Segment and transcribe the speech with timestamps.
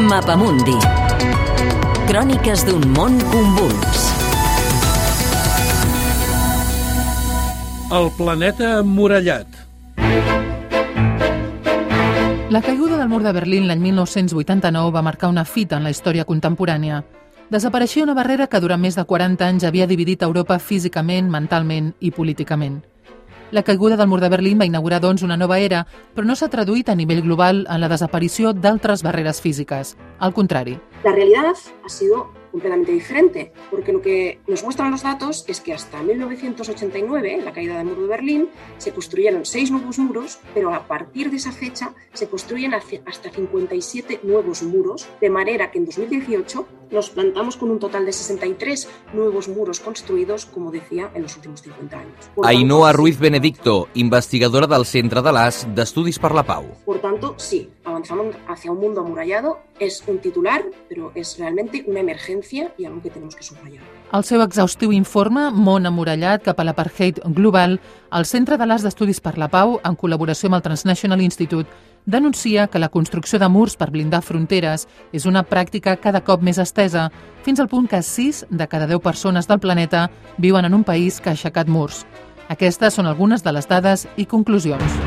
[0.00, 0.76] Mapamundi.
[2.08, 4.04] Cròniques d'un món convuls.
[7.92, 9.46] El planeta emmurallat.
[12.50, 16.24] La caiguda del mur de Berlín l'any 1989 va marcar una fita en la història
[16.24, 17.02] contemporània.
[17.50, 22.10] Desapareixia una barrera que durant més de 40 anys havia dividit Europa físicament, mentalment i
[22.10, 22.80] políticament.
[23.50, 25.80] La caiguda del mur de Berlín va inaugurar, doncs, una nova era,
[26.14, 29.96] però no s'ha traduït a nivell global en la desaparició d'altres barreres físiques.
[30.20, 30.76] Al contrari.
[31.02, 35.72] La realidad ha sido completamente diferente, porque lo que nos muestran los datos es que
[35.72, 40.86] hasta 1989, la caída del muro de Berlín, se construyeron seis nuevos muros, pero a
[40.86, 46.66] partir de esa fecha se construyen hasta 57 nuevos muros, de manera que en 2018
[46.90, 51.62] nos plantamos con un total de 63 nuevos muros construidos, como decía, en los últimos
[51.62, 52.30] 50 años.
[52.34, 56.66] Por Ainhoa tanto, Ruiz Benedicto, investigadora del Centre de l'AS d'Estudis per la Pau.
[56.84, 62.00] Por tanto, sí, avanzamos hacia un mundo amurallado, es un titular, pero es realmente una
[62.00, 63.82] emergencia i algo que tenemos que subratllar.
[64.12, 67.78] El seu exhaustiu informe, Món amurallat cap a l'apartheid global,
[68.10, 71.70] el Centre de l'As d'Estudis per la Pau, en col·laboració amb el Transnational Institute,
[72.06, 76.58] denuncia que la construcció de murs per blindar fronteres és una pràctica cada cop més
[76.58, 77.10] estesa,
[77.44, 81.20] fins al punt que 6 de cada 10 persones del planeta viuen en un país
[81.20, 82.04] que ha aixecat murs.
[82.48, 84.98] Aquestes són algunes de les dades i conclusions.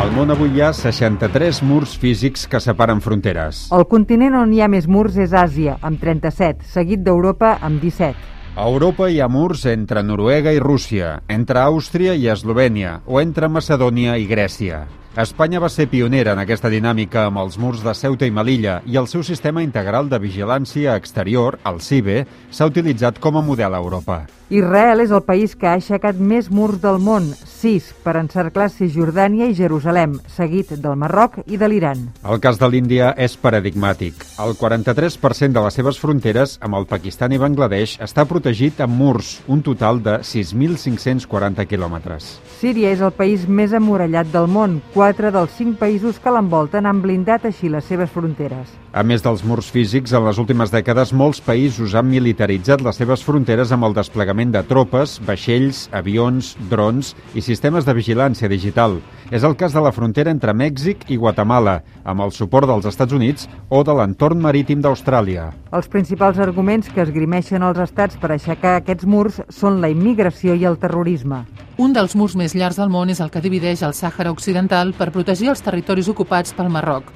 [0.00, 3.66] Al món avui hi ha 63 murs físics que separen fronteres.
[3.76, 8.39] El continent on hi ha més murs és Àsia, amb 37, seguit d'Europa, amb 17.
[8.60, 13.48] A Europa hi ha murs entre Noruega i Rússia, entre Àustria i Eslovènia o entre
[13.48, 14.82] Macedònia i Grècia.
[15.18, 18.94] Espanya va ser pionera en aquesta dinàmica amb els murs de Ceuta i Melilla i
[19.00, 22.20] el seu sistema integral de vigilància exterior, el CIBE,
[22.54, 24.26] s'ha utilitzat com a model a Europa.
[24.50, 29.46] Israel és el país que ha aixecat més murs del món, sis, per encerclar Cisjordània
[29.46, 32.00] i Jerusalem, seguit del Marroc i de l'Iran.
[32.26, 34.24] El cas de l'Índia és paradigmàtic.
[34.42, 39.36] El 43% de les seves fronteres amb el Pakistan i Bangladesh està protegit amb murs,
[39.46, 42.32] un total de 6.540 quilòmetres.
[42.58, 46.98] Síria és el país més amurallat del món, quatre dels cinc països que l'envolten han
[47.00, 48.68] blindat així les seves fronteres.
[48.92, 53.22] A més dels murs físics, en les últimes dècades molts països han militaritzat les seves
[53.24, 58.98] fronteres amb el desplegament de tropes, vaixells, avions, drons i sistemes de vigilància digital.
[59.32, 63.16] És el cas de la frontera entre Mèxic i Guatemala, amb el suport dels Estats
[63.16, 65.48] Units o de l'entorn marítim d'Austràlia.
[65.72, 70.68] Els principals arguments que esgrimeixen els estats per aixecar aquests murs són la immigració i
[70.68, 71.46] el terrorisme.
[71.80, 75.06] Un dels murs més llargs del món és el que divideix el Sàhara Occidental per
[75.14, 77.06] protegir els territoris ocupats pel Marroc.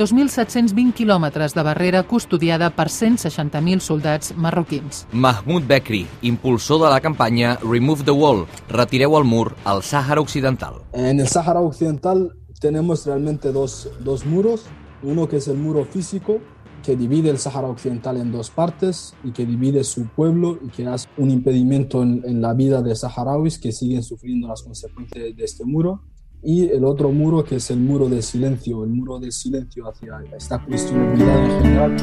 [0.00, 5.02] 2.720 quilòmetres de barrera custodiada per 160.000 soldats marroquins.
[5.12, 10.80] Mahmoud Bekri, impulsor de la campanya Remove the Wall, retireu el mur al Sàhara Occidental.
[10.94, 14.64] En el Sàhara Occidental tenemos realmente dos, dos muros,
[15.02, 16.40] uno que es el muro físico,
[16.86, 20.86] que divide el Sahara Occidental en dos partes y que divide su pueblo y que
[20.86, 25.44] hace un impedimento en, en la vida de saharauis que siguen sufriendo las consecuencias de
[25.44, 26.02] este muro.
[26.44, 30.22] Y el otro muro que es el muro del silencio, el muro del silencio hacia
[30.36, 31.96] esta cuestionabilidad en general.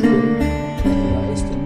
[1.34, 1.63] Este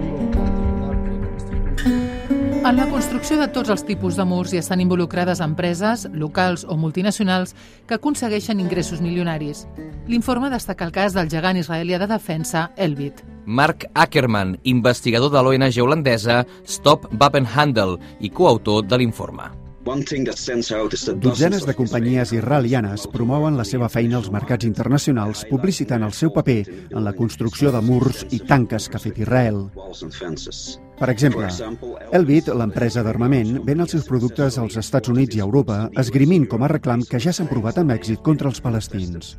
[2.68, 6.76] En la construcció de tots els tipus de murs hi estan involucrades empreses, locals o
[6.76, 7.54] multinacionals
[7.88, 9.62] que aconsegueixen ingressos milionaris.
[10.12, 13.22] L'informe destaca el cas del gegant israelià de defensa, Elbit.
[13.46, 19.48] Mark Ackerman, investigador de l'ONG holandesa Stop Wapenhandel i coautor de l'informe.
[21.24, 26.60] Dotzenes de companyies israelianes promouen la seva feina als mercats internacionals publicitant el seu paper
[26.68, 29.70] en la construcció de murs i tanques que ha fet Israel.
[30.98, 31.46] Per exemple,
[32.18, 36.72] Elbit, l'empresa d'armament, ven els seus productes als Estats Units i Europa, esgrimint com a
[36.72, 39.36] reclam que ja s'han provat amb èxit contra els palestins.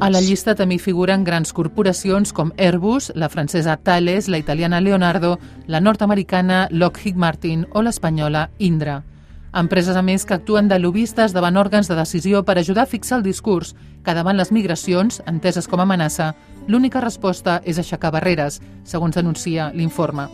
[0.00, 5.38] A la llista també figuren grans corporacions com Airbus, la francesa Thales, la italiana Leonardo,
[5.68, 9.04] la nord-americana Lockheed Martin o l'espanyola Indra.
[9.54, 13.20] Empreses, a més, que actuen de lobistes davant òrgans de decisió per ajudar a fixar
[13.20, 16.32] el discurs que davant les migracions, enteses com a amenaça,
[16.66, 20.26] l'única resposta és aixecar barreres, segons denuncia l'informe.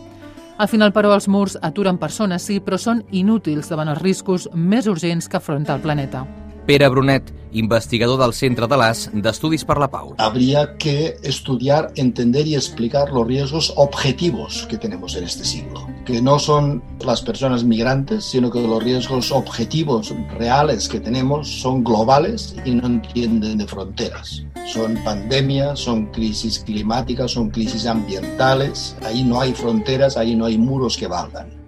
[0.61, 4.85] Al final, però, els murs aturen persones, sí, però són inútils davant els riscos més
[4.85, 6.21] urgents que afronta el planeta.
[6.67, 10.13] Pere Brunet, investigador del Centre de l'AS d'Estudis per la Pau.
[10.21, 16.21] Habría que estudiar, entender y explicar los riesgos objetivos que tenemos en este siglo, que
[16.21, 22.55] no son las personas migrantes, sino que los riesgos objetivos reales que tenemos son globales
[22.65, 24.43] y no entienden de fronteras.
[24.65, 30.57] Son pandemias, son crisis climáticas, son crisis ambientales, ahí no hay fronteras, ahí no hay
[30.57, 31.61] muros que valgan.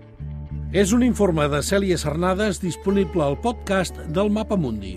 [0.74, 4.96] És un informe de Cèlia Cernades disponible al podcast del Mapa Mundi.